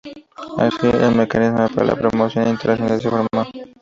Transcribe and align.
Así, 0.57 0.87
el 0.87 1.13
mecanismo 1.13 1.69
para 1.69 1.85
la 1.85 1.95
promoción 1.95 2.47
internacional 2.47 2.99
se 2.99 3.07
formó. 3.11 3.27